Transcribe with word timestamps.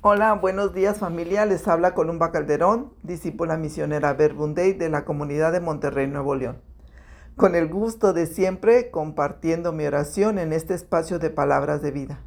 Hola, 0.00 0.32
buenos 0.34 0.74
días 0.74 0.98
familia. 0.98 1.44
Les 1.44 1.66
habla 1.66 1.92
Columba 1.92 2.30
Calderón, 2.30 2.94
discípula 3.02 3.56
misionera 3.56 4.12
Verbunday 4.12 4.72
de 4.72 4.88
la 4.88 5.04
comunidad 5.04 5.50
de 5.50 5.58
Monterrey, 5.58 6.06
Nuevo 6.06 6.36
León. 6.36 6.62
Con 7.34 7.56
el 7.56 7.68
gusto 7.68 8.12
de 8.12 8.26
siempre 8.26 8.92
compartiendo 8.92 9.72
mi 9.72 9.84
oración 9.84 10.38
en 10.38 10.52
este 10.52 10.74
espacio 10.74 11.18
de 11.18 11.30
palabras 11.30 11.82
de 11.82 11.90
vida. 11.90 12.20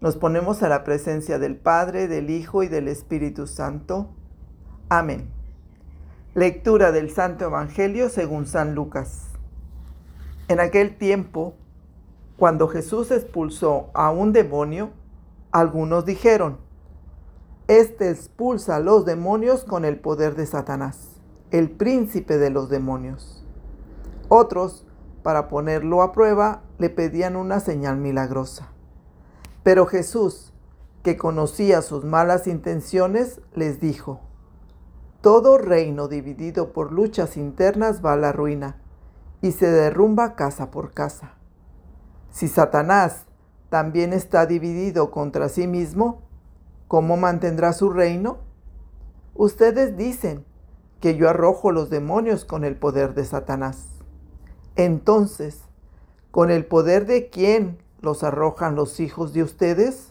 Nos 0.00 0.16
ponemos 0.16 0.62
a 0.62 0.70
la 0.70 0.84
presencia 0.84 1.38
del 1.38 1.56
Padre, 1.56 2.08
del 2.08 2.30
Hijo 2.30 2.62
y 2.62 2.68
del 2.68 2.88
Espíritu 2.88 3.46
Santo. 3.46 4.08
Amén. 4.88 5.28
Lectura 6.32 6.92
del 6.92 7.10
Santo 7.10 7.44
Evangelio 7.44 8.08
según 8.08 8.46
San 8.46 8.74
Lucas. 8.74 9.26
En 10.48 10.60
aquel 10.60 10.96
tiempo, 10.96 11.56
cuando 12.38 12.68
Jesús 12.68 13.10
expulsó 13.10 13.90
a 13.92 14.10
un 14.10 14.32
demonio, 14.32 14.92
algunos 15.54 16.04
dijeron, 16.04 16.58
Este 17.68 18.10
expulsa 18.10 18.74
a 18.76 18.80
los 18.80 19.04
demonios 19.04 19.62
con 19.62 19.84
el 19.84 20.00
poder 20.00 20.34
de 20.34 20.46
Satanás, 20.46 21.20
el 21.52 21.70
príncipe 21.70 22.38
de 22.38 22.50
los 22.50 22.68
demonios. 22.68 23.46
Otros, 24.28 24.84
para 25.22 25.46
ponerlo 25.46 26.02
a 26.02 26.10
prueba, 26.10 26.62
le 26.78 26.90
pedían 26.90 27.36
una 27.36 27.60
señal 27.60 27.98
milagrosa. 27.98 28.72
Pero 29.62 29.86
Jesús, 29.86 30.52
que 31.04 31.16
conocía 31.16 31.82
sus 31.82 32.04
malas 32.04 32.48
intenciones, 32.48 33.40
les 33.54 33.78
dijo, 33.78 34.22
Todo 35.20 35.56
reino 35.56 36.08
dividido 36.08 36.72
por 36.72 36.90
luchas 36.90 37.36
internas 37.36 38.04
va 38.04 38.14
a 38.14 38.16
la 38.16 38.32
ruina 38.32 38.80
y 39.40 39.52
se 39.52 39.70
derrumba 39.70 40.34
casa 40.34 40.72
por 40.72 40.90
casa. 40.90 41.34
Si 42.32 42.48
Satanás 42.48 43.26
también 43.68 44.12
está 44.12 44.46
dividido 44.46 45.10
contra 45.10 45.48
sí 45.48 45.66
mismo, 45.66 46.22
¿cómo 46.88 47.16
mantendrá 47.16 47.72
su 47.72 47.90
reino? 47.90 48.38
Ustedes 49.34 49.96
dicen 49.96 50.44
que 51.00 51.16
yo 51.16 51.28
arrojo 51.28 51.72
los 51.72 51.90
demonios 51.90 52.44
con 52.44 52.64
el 52.64 52.76
poder 52.76 53.14
de 53.14 53.24
Satanás. 53.24 53.88
Entonces, 54.76 55.60
¿con 56.30 56.50
el 56.50 56.64
poder 56.66 57.06
de 57.06 57.28
quién 57.30 57.78
los 58.00 58.22
arrojan 58.22 58.74
los 58.74 59.00
hijos 59.00 59.32
de 59.32 59.42
ustedes? 59.42 60.10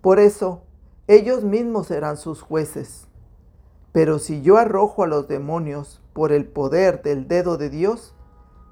Por 0.00 0.18
eso, 0.18 0.62
ellos 1.06 1.44
mismos 1.44 1.88
serán 1.88 2.16
sus 2.16 2.42
jueces. 2.42 3.06
Pero 3.92 4.18
si 4.18 4.42
yo 4.42 4.56
arrojo 4.56 5.04
a 5.04 5.06
los 5.06 5.28
demonios 5.28 6.00
por 6.12 6.32
el 6.32 6.46
poder 6.46 7.02
del 7.02 7.28
dedo 7.28 7.56
de 7.56 7.70
Dios, 7.70 8.14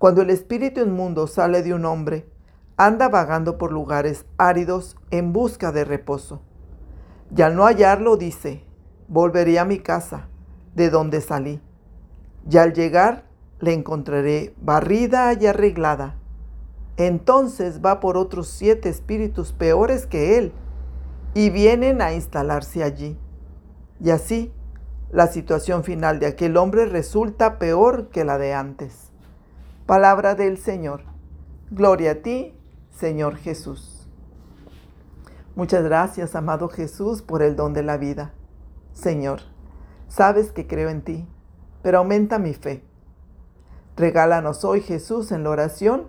Cuando 0.00 0.22
el 0.22 0.30
espíritu 0.30 0.80
inmundo 0.80 1.26
sale 1.26 1.62
de 1.62 1.74
un 1.74 1.84
hombre, 1.84 2.26
anda 2.78 3.10
vagando 3.10 3.58
por 3.58 3.70
lugares 3.70 4.24
áridos 4.38 4.96
en 5.10 5.34
busca 5.34 5.72
de 5.72 5.84
reposo. 5.84 6.40
Y 7.36 7.42
al 7.42 7.54
no 7.54 7.64
hallarlo 7.64 8.16
dice, 8.16 8.64
volveré 9.08 9.58
a 9.58 9.66
mi 9.66 9.78
casa, 9.78 10.28
de 10.74 10.88
donde 10.88 11.20
salí. 11.20 11.60
Y 12.50 12.56
al 12.56 12.72
llegar 12.72 13.26
le 13.58 13.74
encontraré 13.74 14.54
barrida 14.62 15.34
y 15.34 15.44
arreglada. 15.44 16.16
Entonces 16.96 17.82
va 17.84 18.00
por 18.00 18.16
otros 18.16 18.48
siete 18.48 18.88
espíritus 18.88 19.52
peores 19.52 20.06
que 20.06 20.38
él, 20.38 20.54
y 21.34 21.50
vienen 21.50 22.00
a 22.00 22.14
instalarse 22.14 22.82
allí. 22.82 23.18
Y 24.02 24.12
así, 24.12 24.50
la 25.10 25.26
situación 25.26 25.84
final 25.84 26.20
de 26.20 26.26
aquel 26.26 26.56
hombre 26.56 26.86
resulta 26.86 27.58
peor 27.58 28.08
que 28.08 28.24
la 28.24 28.38
de 28.38 28.54
antes. 28.54 29.09
Palabra 29.90 30.36
del 30.36 30.56
Señor. 30.56 31.02
Gloria 31.72 32.12
a 32.12 32.14
ti, 32.14 32.56
Señor 32.92 33.34
Jesús. 33.34 34.08
Muchas 35.56 35.82
gracias, 35.82 36.36
amado 36.36 36.68
Jesús, 36.68 37.22
por 37.22 37.42
el 37.42 37.56
don 37.56 37.72
de 37.72 37.82
la 37.82 37.96
vida. 37.96 38.32
Señor, 38.92 39.40
sabes 40.06 40.52
que 40.52 40.68
creo 40.68 40.90
en 40.90 41.02
ti, 41.02 41.26
pero 41.82 41.98
aumenta 41.98 42.38
mi 42.38 42.54
fe. 42.54 42.84
Regálanos 43.96 44.64
hoy, 44.64 44.80
Jesús, 44.80 45.32
en 45.32 45.42
la 45.42 45.50
oración, 45.50 46.06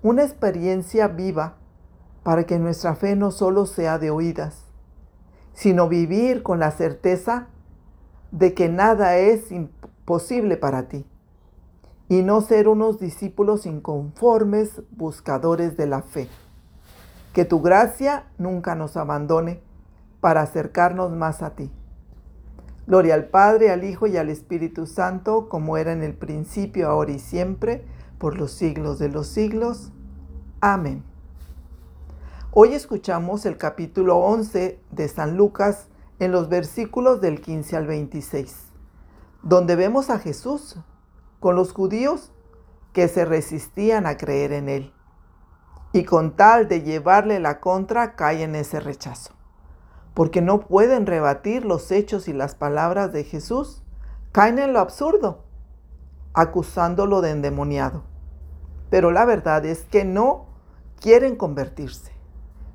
una 0.00 0.22
experiencia 0.22 1.06
viva 1.06 1.56
para 2.22 2.44
que 2.44 2.58
nuestra 2.58 2.94
fe 2.94 3.16
no 3.16 3.32
solo 3.32 3.66
sea 3.66 3.98
de 3.98 4.10
oídas, 4.10 4.64
sino 5.52 5.90
vivir 5.90 6.42
con 6.42 6.58
la 6.58 6.70
certeza 6.70 7.48
de 8.30 8.54
que 8.54 8.70
nada 8.70 9.18
es 9.18 9.52
imposible 9.52 10.56
para 10.56 10.88
ti 10.88 11.04
y 12.10 12.22
no 12.22 12.40
ser 12.40 12.66
unos 12.66 12.98
discípulos 12.98 13.66
inconformes 13.66 14.82
buscadores 14.90 15.76
de 15.76 15.86
la 15.86 16.02
fe. 16.02 16.28
Que 17.32 17.44
tu 17.44 17.62
gracia 17.62 18.26
nunca 18.36 18.74
nos 18.74 18.96
abandone 18.96 19.62
para 20.20 20.42
acercarnos 20.42 21.12
más 21.12 21.40
a 21.40 21.54
ti. 21.54 21.70
Gloria 22.88 23.14
al 23.14 23.26
Padre, 23.26 23.70
al 23.70 23.84
Hijo 23.84 24.08
y 24.08 24.16
al 24.16 24.28
Espíritu 24.28 24.86
Santo, 24.86 25.48
como 25.48 25.76
era 25.76 25.92
en 25.92 26.02
el 26.02 26.14
principio, 26.14 26.88
ahora 26.88 27.12
y 27.12 27.20
siempre, 27.20 27.84
por 28.18 28.36
los 28.36 28.50
siglos 28.50 28.98
de 28.98 29.08
los 29.08 29.28
siglos. 29.28 29.92
Amén. 30.60 31.04
Hoy 32.50 32.74
escuchamos 32.74 33.46
el 33.46 33.56
capítulo 33.56 34.16
11 34.16 34.80
de 34.90 35.08
San 35.08 35.36
Lucas 35.36 35.86
en 36.18 36.32
los 36.32 36.48
versículos 36.48 37.20
del 37.20 37.40
15 37.40 37.76
al 37.76 37.86
26, 37.86 38.56
donde 39.44 39.76
vemos 39.76 40.10
a 40.10 40.18
Jesús 40.18 40.76
con 41.40 41.56
los 41.56 41.72
judíos 41.72 42.32
que 42.92 43.08
se 43.08 43.24
resistían 43.24 44.06
a 44.06 44.16
creer 44.16 44.52
en 44.52 44.68
él. 44.68 44.92
Y 45.92 46.04
con 46.04 46.36
tal 46.36 46.68
de 46.68 46.82
llevarle 46.82 47.40
la 47.40 47.58
contra, 47.58 48.14
caen 48.14 48.50
en 48.50 48.56
ese 48.56 48.78
rechazo. 48.78 49.34
Porque 50.14 50.42
no 50.42 50.60
pueden 50.60 51.06
rebatir 51.06 51.64
los 51.64 51.90
hechos 51.90 52.28
y 52.28 52.32
las 52.32 52.54
palabras 52.54 53.12
de 53.12 53.24
Jesús, 53.24 53.82
caen 54.32 54.58
en 54.58 54.72
lo 54.72 54.80
absurdo, 54.80 55.44
acusándolo 56.34 57.20
de 57.20 57.30
endemoniado. 57.30 58.04
Pero 58.90 59.10
la 59.10 59.24
verdad 59.24 59.64
es 59.64 59.84
que 59.84 60.04
no 60.04 60.46
quieren 61.00 61.36
convertirse, 61.36 62.12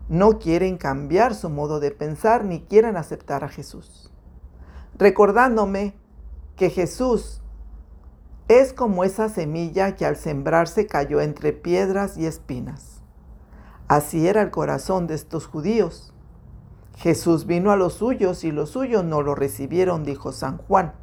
no 0.10 0.40
quieren 0.40 0.78
cambiar 0.78 1.36
su 1.36 1.50
modo 1.50 1.80
de 1.80 1.92
pensar 1.92 2.44
ni 2.44 2.62
quieren 2.62 2.98
aceptar 2.98 3.44
a 3.44 3.50
Jesús. 3.50 4.12
Recordándome 4.98 5.94
que 6.56 6.70
Jesús 6.70 7.42
es 8.48 8.74
como 8.74 9.04
esa 9.04 9.28
semilla 9.28 9.96
que 9.96 10.06
al 10.06 10.18
sembrarse 10.18 10.86
cayó 10.86 11.20
entre 11.20 11.52
piedras 11.52 12.16
y 12.18 12.28
espinas. 12.28 13.02
Así 13.88 14.28
era 14.28 14.42
el 14.42 14.52
corazón 14.52 15.08
de 15.08 15.16
estos 15.16 15.48
judíos. 15.48 16.14
Jesús 16.98 17.48
vino 17.48 17.72
a 17.72 17.76
los 17.76 17.96
suyos 17.96 18.44
y 18.44 18.52
los 18.52 18.70
suyos 18.70 19.04
no 19.04 19.22
lo 19.22 19.34
recibieron, 19.34 20.04
dijo 20.04 20.32
San 20.32 20.58
Juan. 20.58 20.94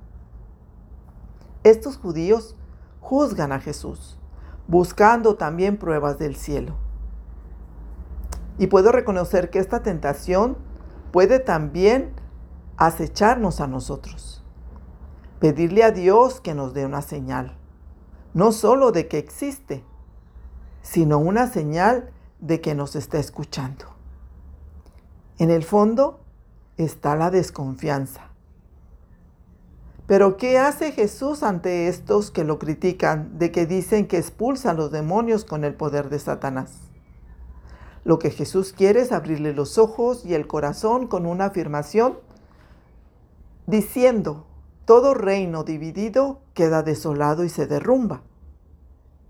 Estos 1.65 1.97
judíos 1.97 2.57
juzgan 3.01 3.51
a 3.53 3.61
Jesús, 3.61 4.19
buscando 4.69 5.35
también 5.35 5.77
pruebas 5.79 6.19
del 6.19 6.37
cielo. 6.37 6.77
Y 8.59 8.69
puedo 8.69 8.93
reconocer 8.93 9.51
que 9.51 9.59
esta 9.59 9.83
tentación 9.83 10.57
puede 11.11 11.41
también 11.41 12.13
acecharnos 12.77 13.61
a 13.61 13.67
nosotros 13.67 14.42
pedirle 15.43 15.83
a 15.83 15.91
Dios 15.91 16.41
que 16.41 16.55
nos 16.55 16.73
dé 16.73 16.87
una 16.87 17.03
señal, 17.03 17.57
no 18.33 18.53
solo 18.53 18.93
de 18.93 19.09
que 19.09 19.19
existe, 19.19 19.83
sino 20.83 21.19
una 21.19 21.49
señal 21.49 22.13
de 22.39 22.61
que 22.61 22.77
nos 22.77 22.95
está 22.95 23.19
escuchando. 23.19 23.87
En 25.39 25.51
el 25.51 25.65
fondo 25.65 26.21
está 26.77 27.17
la 27.17 27.33
desconfianza. 27.33 28.31
Pero 30.07 30.37
¿qué 30.37 30.61
hace 30.61 30.93
Jesús 30.93 31.43
ante 31.43 31.89
estos 31.89 32.31
que 32.31 32.45
lo 32.45 32.61
critican 32.61 33.37
de 33.37 33.51
que 33.51 33.67
dicen 33.67 34.07
que 34.07 34.19
expulsan 34.19 34.77
los 34.77 34.93
demonios 34.93 35.45
con 35.45 35.65
el 35.65 35.75
poder 35.75 36.09
de 36.09 36.21
Satanás? 36.21 36.83
Lo 38.05 38.21
que 38.21 38.31
Jesús 38.31 38.73
quiere 38.73 39.01
es 39.01 39.11
abrirle 39.11 39.55
los 39.55 39.77
ojos 39.77 40.25
y 40.25 40.35
el 40.35 40.47
corazón 40.47 41.09
con 41.09 41.27
una 41.27 41.47
afirmación 41.47 42.21
diciendo, 43.67 44.47
todo 44.85 45.15
reino 45.15 45.65
dividido 45.65 46.41
queda 46.55 46.83
desolado 46.83 47.45
y 47.45 47.49
se 47.49 47.67
derrumba. 47.67 48.23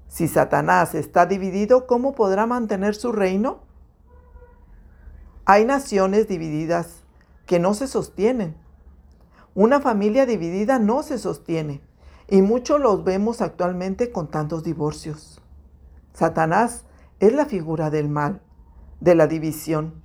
Si 0.08 0.28
Satanás 0.28 0.94
está 0.94 1.26
dividido, 1.26 1.86
¿cómo 1.86 2.14
podrá 2.14 2.46
mantener 2.46 2.94
su 2.94 3.12
reino? 3.12 3.60
Hay 5.44 5.64
naciones 5.64 6.28
divididas 6.28 7.02
que 7.46 7.58
no 7.58 7.74
se 7.74 7.86
sostienen. 7.86 8.56
Una 9.54 9.80
familia 9.80 10.24
dividida 10.26 10.78
no 10.78 11.02
se 11.02 11.18
sostiene 11.18 11.82
y 12.28 12.40
muchos 12.42 12.80
los 12.80 13.04
vemos 13.04 13.40
actualmente 13.42 14.12
con 14.12 14.30
tantos 14.30 14.62
divorcios. 14.62 15.42
Satanás 16.14 16.84
es 17.20 17.32
la 17.32 17.46
figura 17.46 17.90
del 17.90 18.08
mal, 18.08 18.40
de 19.00 19.14
la 19.14 19.26
división, 19.26 20.02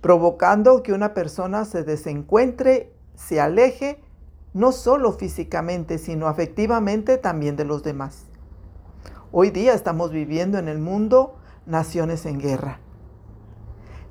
provocando 0.00 0.82
que 0.82 0.92
una 0.92 1.14
persona 1.14 1.64
se 1.64 1.82
desencuentre, 1.82 2.92
se 3.14 3.40
aleje, 3.40 4.02
no 4.56 4.72
solo 4.72 5.12
físicamente, 5.12 5.98
sino 5.98 6.28
afectivamente 6.28 7.18
también 7.18 7.56
de 7.56 7.66
los 7.66 7.82
demás. 7.82 8.24
Hoy 9.30 9.50
día 9.50 9.74
estamos 9.74 10.10
viviendo 10.10 10.56
en 10.56 10.66
el 10.66 10.78
mundo 10.78 11.36
naciones 11.66 12.24
en 12.24 12.40
guerra. 12.40 12.80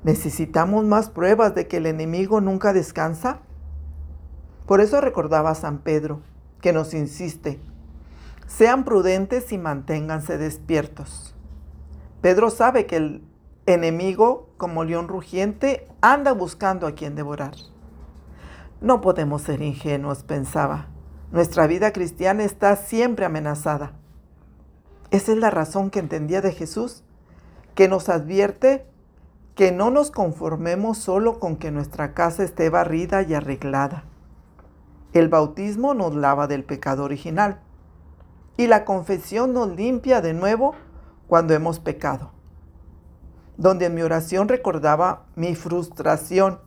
¿Necesitamos 0.04 0.84
más 0.84 1.10
pruebas 1.10 1.56
de 1.56 1.66
que 1.66 1.78
el 1.78 1.86
enemigo 1.86 2.40
nunca 2.40 2.72
descansa? 2.72 3.40
Por 4.66 4.80
eso 4.80 5.00
recordaba 5.00 5.50
a 5.50 5.56
San 5.56 5.78
Pedro, 5.78 6.20
que 6.60 6.72
nos 6.72 6.94
insiste, 6.94 7.58
sean 8.46 8.84
prudentes 8.84 9.50
y 9.50 9.58
manténganse 9.58 10.38
despiertos. 10.38 11.34
Pedro 12.20 12.50
sabe 12.50 12.86
que 12.86 12.96
el 12.98 13.24
enemigo, 13.66 14.50
como 14.58 14.84
león 14.84 15.08
rugiente, 15.08 15.88
anda 16.00 16.30
buscando 16.30 16.86
a 16.86 16.92
quien 16.92 17.16
devorar. 17.16 17.56
No 18.80 19.00
podemos 19.00 19.42
ser 19.42 19.62
ingenuos, 19.62 20.22
pensaba. 20.22 20.88
Nuestra 21.32 21.66
vida 21.66 21.92
cristiana 21.92 22.44
está 22.44 22.76
siempre 22.76 23.24
amenazada. 23.24 23.92
Esa 25.10 25.32
es 25.32 25.38
la 25.38 25.50
razón 25.50 25.90
que 25.90 25.98
entendía 25.98 26.40
de 26.40 26.52
Jesús, 26.52 27.02
que 27.74 27.88
nos 27.88 28.08
advierte 28.08 28.86
que 29.54 29.72
no 29.72 29.90
nos 29.90 30.10
conformemos 30.10 30.98
solo 30.98 31.40
con 31.40 31.56
que 31.56 31.70
nuestra 31.70 32.12
casa 32.12 32.44
esté 32.44 32.68
barrida 32.68 33.22
y 33.22 33.32
arreglada 33.34 34.04
el 35.18 35.28
bautismo 35.28 35.94
nos 35.94 36.14
lava 36.14 36.46
del 36.46 36.64
pecado 36.64 37.04
original 37.04 37.60
y 38.56 38.66
la 38.66 38.84
confesión 38.84 39.52
nos 39.52 39.68
limpia 39.68 40.20
de 40.20 40.34
nuevo 40.34 40.74
cuando 41.26 41.54
hemos 41.54 41.80
pecado. 41.80 42.32
Donde 43.56 43.86
en 43.86 43.94
mi 43.94 44.02
oración 44.02 44.48
recordaba 44.48 45.24
mi 45.34 45.54
frustración 45.54 46.60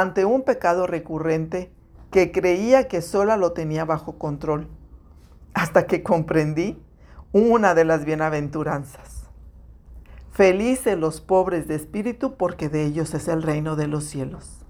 ante 0.00 0.24
un 0.24 0.42
pecado 0.42 0.88
recurrente 0.88 1.70
que 2.10 2.32
creía 2.32 2.88
que 2.88 3.00
sola 3.00 3.36
lo 3.36 3.52
tenía 3.52 3.84
bajo 3.84 4.18
control, 4.18 4.66
hasta 5.52 5.86
que 5.86 6.02
comprendí 6.02 6.82
una 7.30 7.76
de 7.76 7.84
las 7.84 8.04
bienaventuranzas. 8.04 9.28
Felices 10.32 10.98
los 10.98 11.20
pobres 11.20 11.68
de 11.68 11.76
espíritu 11.76 12.34
porque 12.36 12.68
de 12.68 12.82
ellos 12.82 13.14
es 13.14 13.28
el 13.28 13.44
reino 13.44 13.76
de 13.76 13.86
los 13.86 14.02
cielos. 14.02 14.66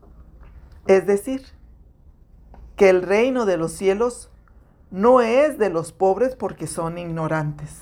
Es 0.86 1.06
decir, 1.06 1.42
que 2.76 2.90
el 2.90 3.00
reino 3.00 3.46
de 3.46 3.56
los 3.56 3.72
cielos 3.72 4.30
no 4.90 5.22
es 5.22 5.56
de 5.56 5.70
los 5.70 5.92
pobres 5.92 6.36
porque 6.36 6.66
son 6.66 6.98
ignorantes, 6.98 7.80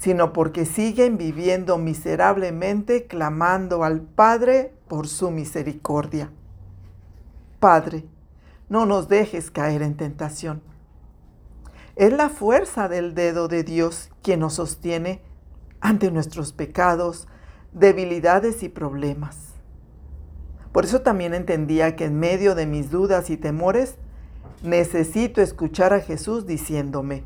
sino 0.00 0.32
porque 0.32 0.66
siguen 0.66 1.16
viviendo 1.16 1.78
miserablemente 1.78 3.06
clamando 3.06 3.84
al 3.84 4.00
Padre 4.00 4.74
por 4.90 5.06
su 5.06 5.30
misericordia. 5.30 6.32
Padre, 7.60 8.04
no 8.68 8.86
nos 8.86 9.06
dejes 9.08 9.52
caer 9.52 9.82
en 9.82 9.96
tentación. 9.96 10.62
Es 11.94 12.12
la 12.12 12.28
fuerza 12.28 12.88
del 12.88 13.14
dedo 13.14 13.46
de 13.46 13.62
Dios 13.62 14.10
quien 14.20 14.40
nos 14.40 14.54
sostiene 14.54 15.22
ante 15.80 16.10
nuestros 16.10 16.52
pecados, 16.52 17.28
debilidades 17.72 18.64
y 18.64 18.68
problemas. 18.68 19.38
Por 20.72 20.84
eso 20.84 21.02
también 21.02 21.34
entendía 21.34 21.94
que 21.94 22.06
en 22.06 22.18
medio 22.18 22.56
de 22.56 22.66
mis 22.66 22.90
dudas 22.90 23.30
y 23.30 23.36
temores, 23.36 23.94
necesito 24.64 25.40
escuchar 25.40 25.92
a 25.92 26.00
Jesús 26.00 26.46
diciéndome, 26.46 27.22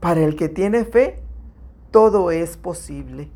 para 0.00 0.22
el 0.22 0.36
que 0.36 0.48
tiene 0.48 0.86
fe, 0.86 1.22
todo 1.90 2.30
es 2.30 2.56
posible. 2.56 3.28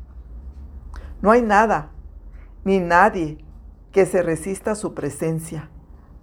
No 1.21 1.29
hay 1.29 1.43
nada, 1.43 1.91
ni 2.67 2.81
nadie 2.81 3.37
que 3.93 4.05
se 4.05 4.21
resista 4.21 4.71
a 4.71 4.75
su 4.75 4.93
presencia, 4.93 5.69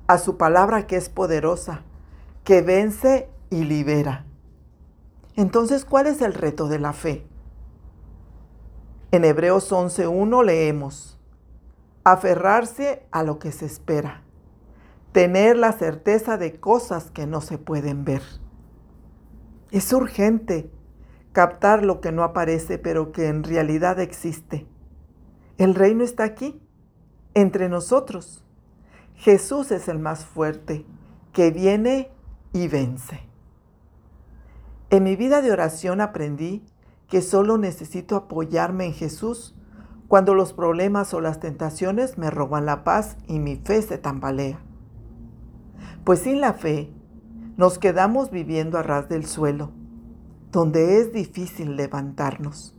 a 0.07 0.19
su 0.19 0.37
palabra 0.37 0.87
que 0.87 0.97
es 0.97 1.09
poderosa, 1.09 1.85
que 2.45 2.61
vence 2.61 3.31
y 3.49 3.65
libera. 3.65 4.27
Entonces, 5.37 5.87
¿cuál 5.87 6.07
es 6.07 6.21
el 6.21 6.35
reto 6.35 6.69
de 6.69 6.79
la 6.79 6.93
fe? 6.93 7.27
En 9.11 9.25
Hebreos 9.25 9.73
11.1 9.73 10.45
leemos, 10.45 11.19
aferrarse 12.05 13.07
a 13.11 13.23
lo 13.23 13.39
que 13.39 13.51
se 13.51 13.65
espera, 13.65 14.23
tener 15.13 15.57
la 15.57 15.73
certeza 15.73 16.37
de 16.37 16.61
cosas 16.61 17.11
que 17.11 17.27
no 17.27 17.41
se 17.41 17.57
pueden 17.57 18.05
ver. 18.05 18.21
Es 19.71 19.91
urgente 19.95 20.71
captar 21.33 21.87
lo 21.87 22.03
que 22.03 22.13
no 22.13 22.23
aparece 22.23 22.77
pero 22.77 23.13
que 23.13 23.29
en 23.29 23.45
realidad 23.45 23.99
existe. 23.99 24.67
El 25.57 25.75
reino 25.75 26.03
está 26.03 26.25
aquí, 26.25 26.61
entre 27.35 27.69
nosotros. 27.69 28.45
Jesús 29.15 29.71
es 29.71 29.89
el 29.89 30.01
más 30.01 30.25
fuerte, 30.25 30.85
que 31.33 31.51
viene 31.51 32.11
y 32.53 32.67
vence. 32.69 33.21
En 34.91 35.05
mi 35.05 35.15
vida 35.15 35.43
de 35.43 35.53
oración 35.53 36.01
aprendí 36.01 36.65
que 37.09 37.23
solo 37.23 37.59
necesito 37.59 38.17
apoyarme 38.17 38.87
en 38.87 38.95
Jesús 38.95 39.55
cuando 40.09 40.35
los 40.35 40.53
problemas 40.53 41.15
o 41.15 41.21
las 41.21 41.41
tentaciones 41.41 42.19
me 42.19 42.31
roban 42.31 42.67
la 42.67 42.85
paz 42.85 43.17
y 43.27 43.39
mi 43.39 43.57
fe 43.57 43.83
se 43.83 43.99
tambalea. 43.99 44.61
Pues 46.05 46.21
sin 46.21 46.41
la 46.41 46.53
fe 46.53 46.91
nos 47.57 47.79
quedamos 47.79 48.31
viviendo 48.31 48.79
a 48.79 48.83
ras 48.83 49.09
del 49.09 49.25
suelo, 49.27 49.71
donde 50.51 51.01
es 51.01 51.13
difícil 51.13 51.77
levantarnos. 51.77 52.75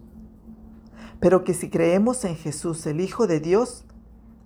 Pero 1.20 1.44
que 1.44 1.54
si 1.54 1.70
creemos 1.70 2.26
en 2.26 2.36
Jesús, 2.36 2.86
el 2.86 3.02
Hijo 3.02 3.28
de 3.28 3.40
Dios, 3.40 3.86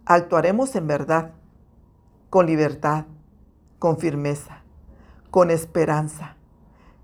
actuaremos 0.06 0.76
en 0.76 0.88
verdad, 0.88 1.34
con 2.30 2.46
libertad, 2.46 3.06
con 3.80 3.98
firmeza, 3.98 4.64
con 5.32 5.52
esperanza, 5.52 6.36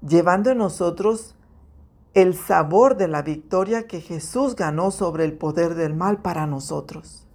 llevando 0.02 0.52
en 0.52 0.58
nosotros 0.58 1.36
el 2.14 2.34
sabor 2.34 2.96
de 2.96 3.08
la 3.08 3.22
victoria 3.22 3.88
que 3.88 4.00
Jesús 4.00 4.56
ganó 4.56 4.92
sobre 4.92 5.26
el 5.26 5.34
poder 5.34 5.76
del 5.76 5.94
mal 5.94 6.22
para 6.22 6.48
nosotros. 6.48 7.28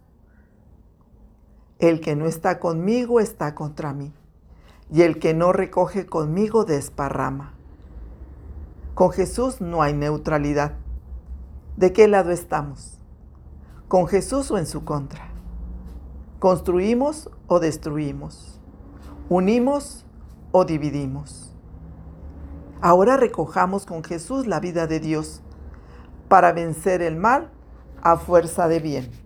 El 1.79 2.01
que 2.01 2.17
no 2.17 2.27
está 2.27 2.59
conmigo 2.59 3.21
está 3.21 3.55
contra 3.55 3.93
mí, 3.93 4.13
y 4.91 5.03
el 5.03 5.19
que 5.19 5.35
no 5.35 5.53
recoge 5.53 6.07
conmigo 6.07 6.65
desparrama. 6.65 7.55
Con 8.95 9.11
Jesús 9.13 9.61
no 9.61 9.83
hay 9.83 9.95
neutralidad. 9.95 10.80
¿De 11.77 11.93
qué 11.93 12.09
lado 12.09 12.31
estamos? 12.31 12.99
¿Con 13.89 14.07
Jesús 14.07 14.51
o 14.51 14.59
en 14.59 14.67
su 14.67 14.85
contra? 14.85 15.29
¿Construimos 16.39 17.31
o 17.47 17.61
destruimos? 17.61 18.61
¿Unimos 19.29 20.05
o 20.53 20.65
dividimos? 20.65 21.55
Ahora 22.81 23.17
recojamos 23.17 23.87
con 23.87 24.03
Jesús 24.03 24.47
la 24.47 24.59
vida 24.59 24.87
de 24.87 25.01
Dios 25.01 25.43
para 26.29 26.53
vencer 26.53 27.03
el 27.03 27.17
mal 27.17 27.51
a 28.03 28.17
fuerza 28.17 28.69
de 28.69 28.81
bien. 28.81 29.20